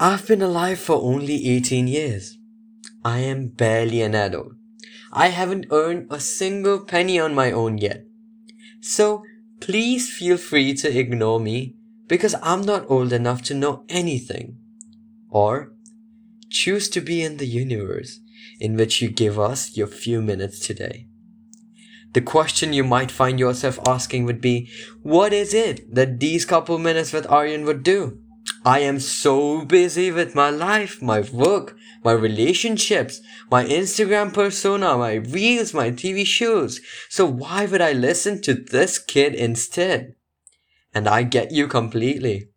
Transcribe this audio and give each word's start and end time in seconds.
I've 0.00 0.26
been 0.26 0.42
alive 0.42 0.80
for 0.80 0.96
only 0.96 1.48
18 1.48 1.86
years. 1.86 2.36
I 3.04 3.20
am 3.20 3.46
barely 3.46 4.02
an 4.02 4.16
adult. 4.16 4.54
I 5.12 5.28
haven't 5.28 5.66
earned 5.70 6.08
a 6.10 6.18
single 6.18 6.80
penny 6.80 7.20
on 7.20 7.32
my 7.32 7.52
own 7.52 7.78
yet. 7.78 8.04
So 8.80 9.22
please 9.60 10.12
feel 10.12 10.36
free 10.36 10.74
to 10.74 10.98
ignore 10.98 11.38
me 11.38 11.76
because 12.08 12.34
I'm 12.42 12.62
not 12.62 12.90
old 12.90 13.12
enough 13.12 13.42
to 13.42 13.54
know 13.54 13.84
anything. 13.88 14.58
Or 15.30 15.72
choose 16.50 16.88
to 16.90 17.00
be 17.00 17.22
in 17.22 17.36
the 17.36 17.46
universe 17.46 18.18
in 18.58 18.76
which 18.76 19.00
you 19.00 19.08
give 19.08 19.38
us 19.38 19.76
your 19.76 19.86
few 19.86 20.20
minutes 20.20 20.58
today. 20.58 21.06
The 22.14 22.20
question 22.20 22.72
you 22.72 22.82
might 22.82 23.12
find 23.12 23.38
yourself 23.38 23.78
asking 23.86 24.24
would 24.24 24.40
be, 24.40 24.68
what 25.02 25.32
is 25.32 25.54
it 25.54 25.94
that 25.94 26.18
these 26.18 26.44
couple 26.44 26.78
minutes 26.78 27.12
with 27.12 27.30
Aryan 27.30 27.64
would 27.64 27.84
do? 27.84 28.18
I 28.64 28.78
am 28.78 28.98
so 28.98 29.62
busy 29.62 30.10
with 30.10 30.34
my 30.34 30.48
life, 30.48 31.02
my 31.02 31.20
work, 31.20 31.76
my 32.02 32.12
relationships, 32.12 33.20
my 33.50 33.64
Instagram 33.64 34.32
persona, 34.32 34.96
my 34.96 35.14
reels, 35.14 35.74
my 35.74 35.90
TV 35.90 36.24
shows. 36.24 36.80
So 37.10 37.26
why 37.26 37.66
would 37.66 37.82
I 37.82 37.92
listen 37.92 38.40
to 38.42 38.54
this 38.54 38.98
kid 38.98 39.34
instead? 39.34 40.14
And 40.94 41.06
I 41.06 41.24
get 41.24 41.52
you 41.52 41.68
completely. 41.68 42.48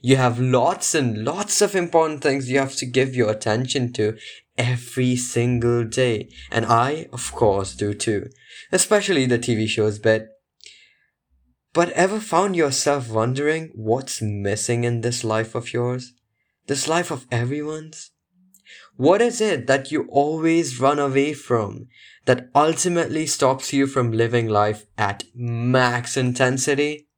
You 0.00 0.16
have 0.16 0.40
lots 0.40 0.94
and 0.94 1.24
lots 1.24 1.60
of 1.60 1.74
important 1.74 2.22
things 2.22 2.50
you 2.50 2.58
have 2.58 2.76
to 2.76 2.86
give 2.86 3.14
your 3.14 3.30
attention 3.30 3.92
to 3.94 4.16
every 4.56 5.16
single 5.16 5.84
day. 5.84 6.30
And 6.50 6.64
I, 6.64 7.06
of 7.12 7.32
course, 7.32 7.74
do 7.74 7.92
too. 7.92 8.30
Especially 8.72 9.26
the 9.26 9.38
TV 9.38 9.68
shows 9.68 9.98
bit. 9.98 10.28
But 11.74 11.90
ever 11.90 12.20
found 12.20 12.54
yourself 12.54 13.10
wondering 13.10 13.72
what's 13.74 14.22
missing 14.22 14.84
in 14.84 15.00
this 15.00 15.24
life 15.24 15.56
of 15.56 15.72
yours? 15.72 16.14
This 16.68 16.86
life 16.86 17.10
of 17.10 17.26
everyone's? 17.32 18.12
What 18.96 19.20
is 19.20 19.40
it 19.40 19.66
that 19.66 19.90
you 19.90 20.06
always 20.08 20.78
run 20.78 21.00
away 21.00 21.34
from 21.34 21.88
that 22.26 22.48
ultimately 22.54 23.26
stops 23.26 23.72
you 23.72 23.88
from 23.88 24.12
living 24.12 24.48
life 24.48 24.86
at 24.96 25.24
max 25.34 26.16
intensity? 26.16 27.08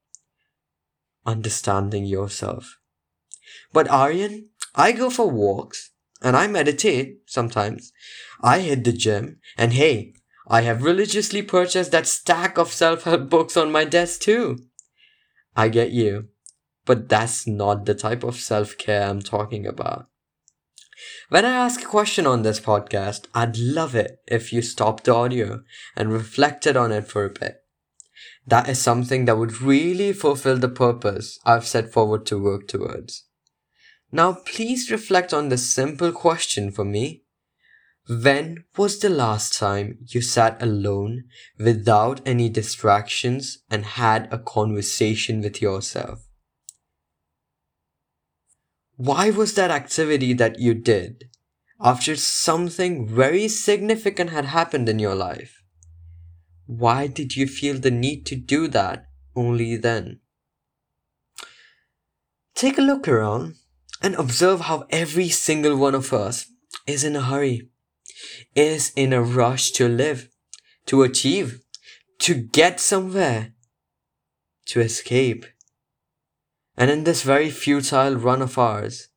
Understanding 1.26 2.06
yourself. 2.06 2.78
But 3.74 3.90
Aryan, 3.90 4.48
I 4.74 4.92
go 4.92 5.10
for 5.10 5.30
walks 5.30 5.90
and 6.22 6.34
I 6.34 6.46
meditate 6.46 7.18
sometimes. 7.26 7.92
I 8.42 8.60
hit 8.60 8.84
the 8.84 8.92
gym 8.92 9.38
and 9.58 9.74
hey, 9.74 10.14
I 10.48 10.60
have 10.60 10.84
religiously 10.84 11.42
purchased 11.42 11.90
that 11.90 12.06
stack 12.06 12.56
of 12.56 12.72
self-help 12.72 13.28
books 13.30 13.56
on 13.56 13.72
my 13.72 13.84
desk 13.84 14.20
too. 14.20 14.58
I 15.56 15.68
get 15.68 15.90
you, 15.90 16.28
but 16.84 17.08
that's 17.08 17.46
not 17.46 17.84
the 17.84 17.94
type 17.94 18.22
of 18.22 18.36
self-care 18.36 19.08
I'm 19.08 19.20
talking 19.20 19.66
about. 19.66 20.06
When 21.28 21.44
I 21.44 21.50
ask 21.50 21.82
a 21.82 21.86
question 21.86 22.26
on 22.26 22.42
this 22.42 22.60
podcast, 22.60 23.26
I'd 23.34 23.58
love 23.58 23.94
it 23.94 24.20
if 24.28 24.52
you 24.52 24.62
stopped 24.62 25.04
the 25.04 25.14
audio 25.14 25.62
and 25.96 26.12
reflected 26.12 26.76
on 26.76 26.92
it 26.92 27.06
for 27.08 27.24
a 27.24 27.30
bit. 27.30 27.62
That 28.46 28.68
is 28.68 28.80
something 28.80 29.24
that 29.24 29.36
would 29.36 29.60
really 29.60 30.12
fulfill 30.12 30.56
the 30.56 30.68
purpose 30.68 31.38
I've 31.44 31.66
set 31.66 31.92
forward 31.92 32.24
to 32.26 32.42
work 32.42 32.68
towards. 32.68 33.24
Now 34.12 34.34
please 34.34 34.90
reflect 34.90 35.34
on 35.34 35.48
this 35.48 35.68
simple 35.68 36.12
question 36.12 36.70
for 36.70 36.84
me 36.84 37.24
when 38.08 38.64
was 38.76 39.00
the 39.00 39.08
last 39.08 39.58
time 39.58 39.98
you 40.06 40.20
sat 40.20 40.62
alone 40.62 41.24
without 41.58 42.20
any 42.24 42.48
distractions 42.48 43.58
and 43.68 43.84
had 43.84 44.28
a 44.32 44.38
conversation 44.38 45.40
with 45.40 45.60
yourself? 45.60 46.20
Why 48.96 49.30
was 49.30 49.54
that 49.54 49.72
activity 49.72 50.32
that 50.34 50.60
you 50.60 50.72
did 50.72 51.24
after 51.80 52.16
something 52.16 53.08
very 53.08 53.48
significant 53.48 54.30
had 54.30 54.46
happened 54.46 54.88
in 54.88 55.00
your 55.00 55.16
life? 55.16 55.62
Why 56.66 57.08
did 57.08 57.36
you 57.36 57.46
feel 57.46 57.78
the 57.78 57.90
need 57.90 58.24
to 58.26 58.36
do 58.36 58.68
that 58.68 59.06
only 59.34 59.76
then? 59.76 60.20
Take 62.54 62.78
a 62.78 62.82
look 62.82 63.08
around 63.08 63.56
and 64.00 64.14
observe 64.14 64.60
how 64.62 64.86
every 64.90 65.28
single 65.28 65.76
one 65.76 65.94
of 65.94 66.12
us 66.12 66.46
is 66.86 67.02
in 67.04 67.16
a 67.16 67.22
hurry 67.22 67.68
is 68.54 68.92
in 68.96 69.12
a 69.12 69.22
rush 69.22 69.70
to 69.72 69.88
live, 69.88 70.28
to 70.86 71.02
achieve, 71.02 71.60
to 72.20 72.34
get 72.34 72.80
somewhere, 72.80 73.52
to 74.66 74.80
escape. 74.80 75.46
And 76.76 76.90
in 76.90 77.04
this 77.04 77.22
very 77.22 77.50
futile 77.50 78.16
run 78.16 78.42
of 78.42 78.58
ours, 78.58 79.08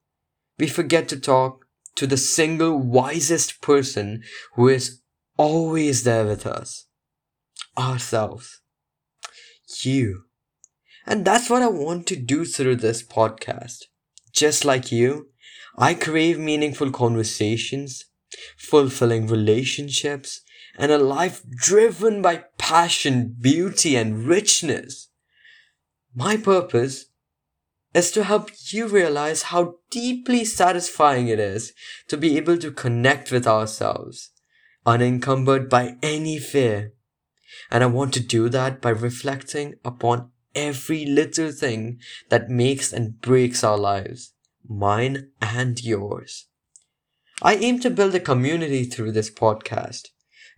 we 0.57 0.67
forget 0.67 1.07
to 1.09 1.19
talk 1.19 1.65
to 1.95 2.07
the 2.07 2.17
single 2.17 2.77
wisest 2.77 3.61
person 3.61 4.23
who 4.55 4.67
is 4.67 5.01
always 5.37 6.03
there 6.03 6.25
with 6.25 6.45
us 6.45 6.85
ourselves. 7.77 8.61
You. 9.83 10.23
And 11.05 11.25
that's 11.25 11.49
what 11.49 11.61
I 11.61 11.67
want 11.67 12.07
to 12.07 12.15
do 12.15 12.45
through 12.45 12.77
this 12.77 13.01
podcast. 13.03 13.85
Just 14.33 14.65
like 14.65 14.91
you, 14.91 15.29
I 15.77 15.93
crave 15.93 16.37
meaningful 16.37 16.91
conversations 16.91 18.05
fulfilling 18.57 19.27
relationships, 19.27 20.41
and 20.77 20.91
a 20.91 20.97
life 20.97 21.41
driven 21.49 22.21
by 22.21 22.43
passion, 22.57 23.35
beauty, 23.39 23.95
and 23.95 24.25
richness. 24.25 25.09
My 26.15 26.37
purpose 26.37 27.05
is 27.93 28.11
to 28.11 28.23
help 28.23 28.51
you 28.71 28.87
realize 28.87 29.43
how 29.43 29.75
deeply 29.89 30.45
satisfying 30.45 31.27
it 31.27 31.39
is 31.39 31.73
to 32.07 32.17
be 32.17 32.37
able 32.37 32.57
to 32.57 32.71
connect 32.71 33.31
with 33.31 33.47
ourselves, 33.47 34.31
unencumbered 34.85 35.69
by 35.69 35.97
any 36.01 36.37
fear. 36.37 36.93
And 37.71 37.83
I 37.83 37.87
want 37.87 38.13
to 38.13 38.19
do 38.19 38.47
that 38.49 38.81
by 38.81 38.91
reflecting 38.91 39.75
upon 39.83 40.31
every 40.55 41.05
little 41.05 41.51
thing 41.51 41.99
that 42.29 42.49
makes 42.49 42.93
and 42.93 43.19
breaks 43.21 43.63
our 43.63 43.77
lives, 43.77 44.33
mine 44.67 45.31
and 45.41 45.81
yours. 45.83 46.48
I 47.41 47.55
aim 47.55 47.79
to 47.79 47.89
build 47.89 48.13
a 48.15 48.19
community 48.19 48.83
through 48.83 49.13
this 49.13 49.31
podcast, 49.31 50.09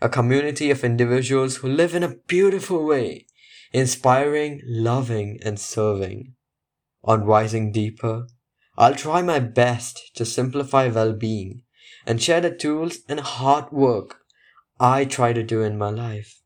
a 0.01 0.09
community 0.09 0.71
of 0.71 0.83
individuals 0.83 1.57
who 1.57 1.67
live 1.67 1.93
in 1.93 2.01
a 2.01 2.15
beautiful 2.27 2.83
way, 2.83 3.27
inspiring, 3.71 4.61
loving, 4.65 5.39
and 5.45 5.59
serving. 5.59 6.33
On 7.03 7.23
Rising 7.23 7.71
Deeper, 7.71 8.25
I'll 8.79 8.95
try 8.95 9.21
my 9.21 9.37
best 9.37 10.15
to 10.15 10.25
simplify 10.25 10.87
well 10.87 11.13
being 11.13 11.61
and 12.07 12.19
share 12.19 12.41
the 12.41 12.49
tools 12.49 12.97
and 13.07 13.19
hard 13.19 13.71
work 13.71 14.21
I 14.79 15.05
try 15.05 15.33
to 15.33 15.43
do 15.43 15.61
in 15.61 15.77
my 15.77 15.91
life. 15.91 16.41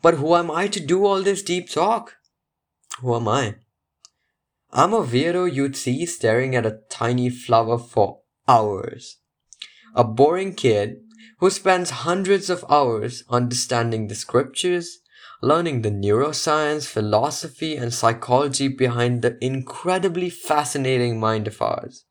But 0.00 0.14
who 0.14 0.36
am 0.36 0.48
I 0.48 0.68
to 0.68 0.78
do 0.78 1.04
all 1.04 1.22
this 1.22 1.42
deep 1.42 1.68
talk? 1.68 2.14
Who 3.00 3.16
am 3.16 3.26
I? 3.26 3.56
I'm 4.70 4.92
a 4.92 5.02
weirdo 5.02 5.52
you'd 5.52 5.76
see 5.76 6.06
staring 6.06 6.54
at 6.54 6.66
a 6.66 6.78
tiny 6.88 7.30
flower 7.30 7.78
for 7.78 8.21
hours. 8.48 9.18
A 9.94 10.04
boring 10.04 10.54
kid 10.54 10.96
who 11.38 11.50
spends 11.50 11.90
hundreds 11.90 12.48
of 12.48 12.64
hours 12.68 13.24
understanding 13.28 14.08
the 14.08 14.14
scriptures, 14.14 14.98
learning 15.42 15.82
the 15.82 15.90
neuroscience, 15.90 16.86
philosophy, 16.86 17.76
and 17.76 17.92
psychology 17.92 18.68
behind 18.68 19.22
the 19.22 19.36
incredibly 19.44 20.30
fascinating 20.30 21.18
mind 21.18 21.48
of 21.48 21.60
ours. 21.60 22.04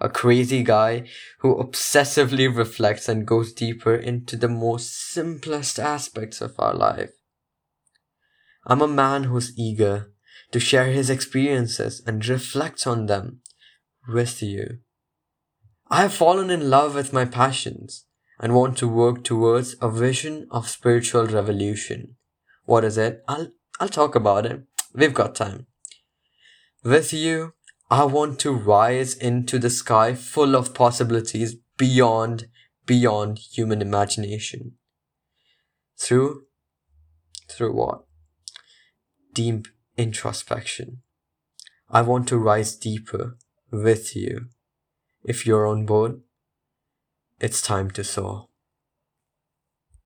A 0.00 0.08
crazy 0.08 0.62
guy 0.62 1.08
who 1.40 1.56
obsessively 1.56 2.54
reflects 2.54 3.08
and 3.08 3.26
goes 3.26 3.52
deeper 3.52 3.94
into 3.94 4.36
the 4.36 4.48
most 4.48 4.92
simplest 5.12 5.78
aspects 5.78 6.40
of 6.40 6.54
our 6.58 6.74
life. 6.74 7.10
I'm 8.66 8.82
a 8.82 8.88
man 8.88 9.24
who's 9.24 9.58
eager 9.58 10.12
to 10.52 10.60
share 10.60 10.86
his 10.86 11.10
experiences 11.10 12.02
and 12.06 12.26
reflect 12.26 12.86
on 12.86 13.06
them 13.06 13.40
with 14.06 14.42
you. 14.42 14.78
I 15.90 16.02
have 16.02 16.12
fallen 16.12 16.50
in 16.50 16.68
love 16.68 16.94
with 16.94 17.14
my 17.14 17.24
passions 17.24 18.04
and 18.38 18.54
want 18.54 18.76
to 18.78 18.86
work 18.86 19.24
towards 19.24 19.74
a 19.80 19.90
vision 19.90 20.46
of 20.50 20.68
spiritual 20.68 21.26
revolution. 21.26 22.16
What 22.66 22.84
is 22.84 22.98
it? 22.98 23.24
I'll, 23.26 23.52
I'll 23.80 23.88
talk 23.88 24.14
about 24.14 24.44
it. 24.44 24.64
We've 24.94 25.14
got 25.14 25.34
time. 25.34 25.66
With 26.84 27.14
you, 27.14 27.54
I 27.90 28.04
want 28.04 28.38
to 28.40 28.52
rise 28.52 29.14
into 29.14 29.58
the 29.58 29.70
sky 29.70 30.14
full 30.14 30.54
of 30.54 30.74
possibilities 30.74 31.56
beyond, 31.78 32.48
beyond 32.84 33.38
human 33.38 33.80
imagination. 33.80 34.72
Through, 35.98 36.42
through 37.50 37.72
what? 37.72 38.04
Deep 39.32 39.68
introspection. 39.96 40.98
I 41.88 42.02
want 42.02 42.28
to 42.28 42.36
rise 42.36 42.76
deeper 42.76 43.38
with 43.72 44.14
you 44.14 44.48
if 45.24 45.46
you're 45.46 45.66
on 45.66 45.86
board, 45.86 46.20
it's 47.40 47.62
time 47.62 47.90
to 47.92 48.04
soar. 48.04 48.47